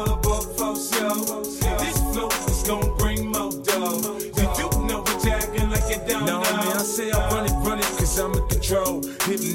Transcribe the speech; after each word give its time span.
up 0.00 0.29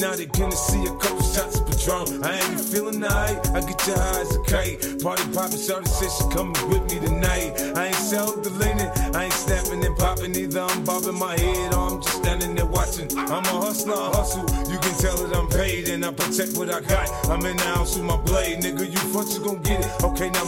Hypnotic, 0.06 0.32
gonna 0.34 0.56
see 0.56 0.86
a 0.86 0.96
couple 0.98 1.24
shots 1.24 1.60
of 1.60 1.66
Patron. 1.66 2.24
I 2.24 2.38
ain't 2.38 2.62
feeling 2.62 3.00
night, 3.00 3.42
I 3.56 3.62
get 3.62 3.88
your 3.88 3.98
high 3.98 4.22
as 4.22 4.36
a 4.36 4.44
kite. 4.44 5.02
Party 5.02 5.24
poppin', 5.34 5.58
shorty 5.58 5.90
said 5.90 6.12
she 6.12 6.30
coming 6.30 6.70
with 6.70 6.84
me 6.94 7.00
tonight. 7.00 7.60
I 7.76 7.88
ain't 7.88 7.96
self 7.96 8.44
deleting, 8.44 8.92
I 9.16 9.26
ain't 9.26 9.34
snapping 9.34 9.84
and 9.84 9.98
popping 9.98 10.36
either. 10.36 10.62
I'm 10.62 10.84
bobbing 10.84 11.18
my 11.18 11.36
head 11.40 11.74
or 11.74 11.90
I'm 11.90 12.02
just 12.04 12.22
standing 12.22 12.54
there 12.54 12.68
watching. 12.68 13.10
I'm 13.18 13.46
a 13.46 13.56
hustler, 13.66 13.96
I 13.96 14.12
hustle. 14.14 14.46
You 14.72 14.78
can 14.78 14.94
tell 15.00 15.18
that 15.18 15.36
I'm 15.36 15.50
paid 15.50 15.90
and 15.90 16.06
I 16.06 16.12
protect 16.12 16.56
what 16.56 16.70
I 16.70 16.82
got. 16.82 17.10
I'm 17.28 17.44
in 17.44 17.58
the 17.58 17.64
house 17.64 17.98
with 17.98 18.06
my 18.06 18.18
blade, 18.18 18.62
nigga. 18.62 18.86
You 18.86 19.02
front, 19.10 19.34
you 19.34 19.44
gon' 19.44 19.64
get 19.64 19.84
it. 19.84 20.04
Okay, 20.04 20.30
now 20.30 20.46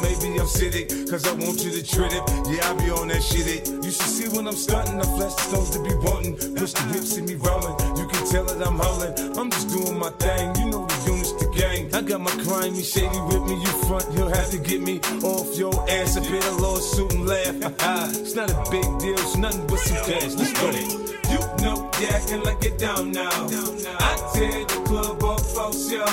maybe 0.62 0.86
cause 1.10 1.28
I 1.28 1.34
want 1.34 1.64
you 1.64 1.72
to 1.72 1.84
trip 1.84 2.12
it. 2.12 2.24
Yeah, 2.50 2.70
I 2.70 2.74
be 2.78 2.90
on 2.92 3.08
that 3.10 3.22
shit. 3.22 3.48
It. 3.48 3.68
You 3.84 3.92
should 3.92 4.12
see 4.12 4.28
when 4.30 4.48
I'm 4.48 4.56
stunting. 4.56 5.00
I 5.00 5.04
flash 5.04 5.34
the 5.36 5.42
stones 5.42 5.70
to 5.72 5.80
be 5.84 5.94
wanting. 6.02 6.36
Push 6.56 6.74
the 6.74 6.84
hips, 6.94 7.16
see 7.16 7.22
me 7.22 7.36
rolling. 7.36 7.76
You 7.98 8.08
can 8.08 8.24
tell 8.30 8.46
that 8.46 8.60
I'm 8.66 8.78
holding. 8.78 9.14
I'm 9.38 9.50
just 9.52 9.70
doing 9.70 9.98
my 9.98 10.10
thing. 10.22 10.56
You 10.58 10.72
know 10.72 10.86
the 10.86 10.98
units, 11.06 11.34
the 11.34 11.48
gang. 11.56 11.94
I 11.94 12.02
got 12.02 12.22
my 12.22 12.36
crime, 12.44 12.74
you 12.76 12.84
shady 12.84 13.20
with 13.30 13.44
me. 13.44 13.56
You 13.62 13.72
front, 13.88 14.06
you'll 14.14 14.34
have 14.34 14.50
to 14.52 14.58
get 14.58 14.82
me 14.82 15.00
off 15.24 15.58
your 15.58 15.74
ass. 15.90 16.18
A 16.18 16.22
bit 16.22 16.46
of 16.46 16.60
lawsuit 16.60 17.14
and 17.14 17.26
laugh. 17.28 17.56
it's 18.18 18.36
not 18.36 18.50
a 18.50 18.58
big 18.72 18.88
deal, 19.00 19.18
it's 19.18 19.38
nothing 19.38 19.66
but 19.68 19.80
some 19.80 19.98
cash. 20.06 20.34
Let's 20.36 20.54
go. 20.60 21.08
You 21.30 21.40
know 21.64 21.92
you 22.00 22.08
acting 22.08 22.42
like 22.44 22.64
you're 22.64 22.78
down 22.78 23.12
now. 23.12 23.30
I 23.30 24.32
tear 24.34 24.64
the 24.66 24.82
club 24.86 25.24
up 25.24 25.42
for 25.42 25.74
show. 25.74 26.06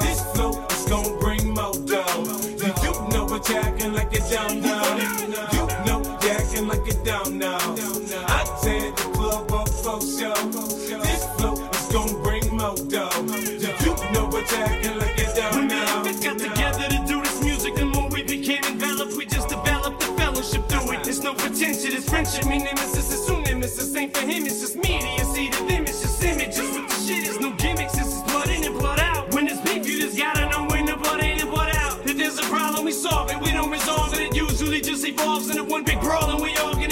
This 0.00 0.20
flow 0.32 0.66
is 0.66 0.84
gon' 0.88 1.21
you 3.32 3.38
know 3.38 3.60
what 3.60 3.64
acting 3.64 3.92
like 3.94 4.12
you're 4.12 4.28
down 4.28 4.60
now. 4.60 4.96
You 4.96 5.66
know 5.86 6.18
you 6.22 6.30
acting 6.30 6.68
like 6.68 6.86
you're 6.86 7.04
down 7.04 7.38
now. 7.38 7.58
I 8.28 8.60
tear 8.62 8.90
the 8.90 9.02
club 9.14 9.50
up 9.52 9.68
for 9.68 10.00
show. 10.00 10.34
This 11.00 11.24
flow 11.36 11.54
is 11.54 11.92
gon' 11.92 12.22
bring 12.22 12.56
more 12.56 12.76
dough. 12.76 13.08
You, 13.24 13.96
know 14.12 14.26
what 14.26 14.50
you 14.50 14.56
acting 14.58 14.98
like 14.98 15.16
you're 15.16 15.34
down 15.34 15.54
When 15.54 15.68
now. 15.68 16.04
and 16.04 16.22
got 16.22 16.38
together 16.38 16.88
to 16.88 17.04
do 17.06 17.22
this 17.22 17.42
music, 17.42 17.74
the 17.76 17.86
more 17.86 18.08
we 18.10 18.22
became 18.22 18.64
enveloped, 18.64 19.16
we 19.16 19.24
just 19.24 19.48
developed 19.48 20.00
the 20.00 20.12
fellowship 20.20 20.68
through 20.68 20.92
it. 20.92 21.08
It's 21.08 21.22
no 21.22 21.32
pretension, 21.32 21.92
it's 21.92 22.08
friendship. 22.08 22.44
Me 22.46 22.58
nemesis 22.58 23.12
is 23.12 23.26
soon 23.26 23.42
nemesis. 23.44 23.96
Ain't 23.96 24.14
for 24.14 24.26
him, 24.26 24.44
it's 24.44 24.60
just 24.60 24.71
We 33.40 33.52
don't 33.52 33.70
resolve 33.70 34.12
it. 34.14 34.20
It 34.20 34.36
usually 34.36 34.80
just 34.80 35.06
evolves 35.06 35.48
into 35.50 35.64
one 35.64 35.84
big 35.84 36.00
brawl, 36.00 36.30
and 36.30 36.42
we 36.42 36.54
all 36.56 36.74
get 36.74 36.91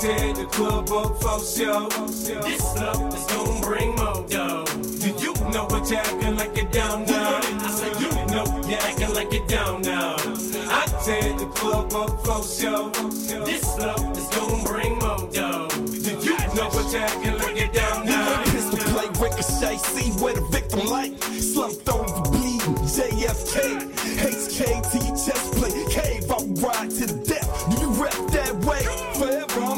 tear 0.00 0.32
the 0.32 0.46
club 0.46 0.90
up 0.92 1.20
for 1.20 1.38
show. 1.44 1.86
This 2.08 2.64
love 2.76 3.14
is 3.14 3.26
gon' 3.26 3.60
bring 3.60 3.94
more 3.96 4.24
dough. 4.28 4.64
Do 4.64 5.08
you 5.08 5.34
know 5.52 5.66
what 5.68 5.90
you're 5.90 6.00
acting 6.00 6.36
like 6.36 6.56
you're 6.56 6.70
down 6.70 7.04
now? 7.04 7.40
I 7.42 7.70
said 7.70 8.00
you 8.00 8.10
know 8.32 8.46
you're 8.66 8.80
acting 8.80 9.14
like 9.14 9.30
you're 9.30 9.46
down 9.46 9.82
now. 9.82 10.16
I 10.72 10.86
tear 11.04 11.36
the 11.36 11.46
club 11.54 11.92
up 11.92 12.24
for 12.24 12.42
show. 12.42 12.88
This 13.44 13.78
love 13.78 14.16
is 14.16 14.28
gon' 14.28 14.64
bring 14.64 14.98
more 15.00 15.28
dough. 15.30 15.68
Do 15.68 16.12
you 16.24 16.36
know 16.56 16.70
what 16.72 16.90
you're 16.92 17.02
acting 17.02 17.36
like 17.38 17.58
you're 17.58 17.68
down 17.68 18.06
now? 18.06 18.42
Pistol 18.44 18.78
play, 18.78 19.08
ricochet, 19.20 19.76
see 19.76 20.12
where 20.22 20.32
the 20.32 20.46
victim 20.50 20.86
like. 20.86 21.22
Slumped 21.24 21.86
over, 21.90 22.22
bleeding, 22.30 22.74
JFK. 22.88 23.90
HK 24.20 24.82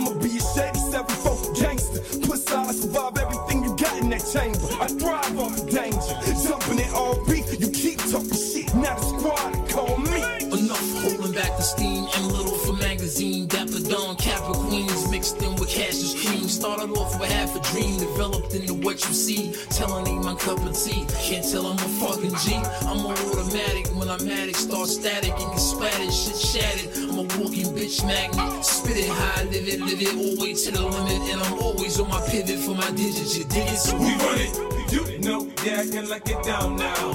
I'ma 0.02 0.18
be 0.18 0.36
a 0.36 0.40
shady 0.40 0.78
seven 0.90 1.16
folk 1.22 1.54
gangster. 1.54 2.00
Plus, 2.26 2.50
I 2.50 2.72
survive 2.72 3.16
everything 3.18 3.62
you 3.62 3.76
got 3.76 3.98
in 4.02 4.10
that 4.10 4.24
chamber. 4.32 4.66
I 4.82 4.88
thrive 4.88 5.38
off 5.38 5.58
of 5.58 5.70
danger. 5.70 6.14
Jumping 6.42 6.80
in 6.80 6.90
all 6.90 7.24
beef, 7.26 7.46
you 7.60 7.70
keep 7.70 7.98
talking 8.10 8.34
shit. 8.34 8.74
Now 8.74 8.96
the 8.96 9.06
squad 9.06 9.70
call 9.70 9.96
me. 9.98 10.20
Enough 10.42 11.02
holding 11.02 11.32
back 11.32 11.56
the 11.56 11.62
steam 11.62 12.06
and 12.16 12.26
little 12.32 12.58
for 12.66 12.72
magazine. 12.74 13.46
Dapper 13.46 13.78
Dawn, 13.78 14.16
Capra 14.16 14.54
Queens 14.54 15.08
mixed 15.10 15.40
in 15.40 15.54
with 15.54 15.68
Cassius 15.70 16.18
cream. 16.20 16.48
Started 16.48 16.90
off 16.90 17.20
with 17.20 17.30
half 17.30 17.54
a 17.54 17.60
dream, 17.72 17.98
developed 17.98 18.54
into 18.54 18.74
what 18.74 18.98
you 19.06 19.14
see. 19.14 19.54
Telling 19.70 20.08
ain't 20.08 20.24
my 20.24 20.34
cup 20.34 20.58
of 20.58 20.74
tea. 20.76 21.06
Can't 21.22 21.48
tell 21.48 21.66
I'm 21.66 21.78
a 21.78 21.88
fucking 22.02 22.34
G. 22.42 22.56
I'm 22.90 23.06
a 23.06 23.14
automatic 23.30 23.86
when 23.94 24.08
I'm 24.10 24.28
at 24.28 24.48
it. 24.48 24.56
Start 24.56 24.88
static 24.88 25.30
and 25.30 25.50
get 25.52 25.60
splattered, 25.60 26.12
shit 26.12 26.36
shattered. 26.36 27.01
I'm 27.12 27.18
a 27.18 27.22
walking 27.36 27.68
bitch 27.76 28.06
magnet. 28.06 28.64
Spit 28.64 28.96
it 28.96 29.08
high, 29.10 29.42
live 29.44 29.68
it, 29.68 29.80
live 29.80 30.00
it, 30.00 30.16
all 30.16 30.40
way 30.40 30.54
to 30.54 30.70
the 30.70 30.80
limit. 30.80 31.20
And 31.30 31.42
I'm 31.42 31.58
always 31.58 32.00
on 32.00 32.08
my 32.08 32.26
pivot 32.26 32.58
for 32.60 32.74
my 32.74 32.90
digits. 32.92 33.36
You 33.36 33.44
dig 33.44 33.68
it? 33.68 33.76
So 33.76 33.98
We 33.98 34.16
run 34.16 34.38
it. 34.40 34.92
You 34.92 35.18
know 35.18 35.42
you 35.44 35.70
acting 35.72 36.08
like 36.08 36.26
you're 36.26 36.40
down 36.40 36.76
now. 36.76 37.12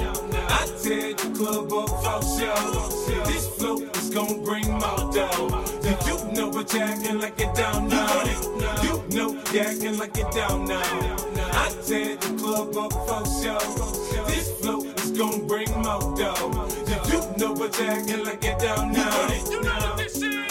I 0.49 0.67
tear 0.83 1.15
the 1.15 1.33
club 1.33 1.73
up 1.73 1.89
for 1.89 2.21
show. 2.37 3.25
This 3.25 3.47
flow 3.57 3.77
is 3.81 4.09
gon' 4.11 4.43
bring 4.43 4.69
more 4.69 5.09
dough. 5.09 5.65
Do 5.81 5.89
you 6.05 6.31
know 6.33 6.49
what 6.49 6.71
you 6.73 6.79
acting 6.79 7.19
like 7.19 7.39
you're 7.39 7.53
down 7.53 7.89
now? 7.89 8.23
You 8.83 9.01
know 9.17 9.31
you 9.51 9.59
acting 9.59 9.97
like 9.97 10.15
you're 10.15 10.29
down 10.29 10.67
now. 10.67 11.17
I 11.57 11.73
tear 11.87 12.17
the 12.17 12.37
club 12.37 12.77
up 12.77 12.93
for 12.93 13.25
show. 13.41 13.57
This 14.27 14.51
flow 14.61 14.83
is 14.83 15.11
gon' 15.17 15.47
bring 15.47 15.71
more 15.81 16.15
dough. 16.15 16.66
You 17.67 17.73
know 17.73 17.83
you 17.83 17.89
acting 17.91 18.23
like 18.23 18.43
you're 18.45 18.57
down 18.59 18.93
now? 18.93 19.27
You 19.51 19.61
know 19.61 19.73
what 19.73 19.97
this 19.97 20.15
is? 20.21 20.46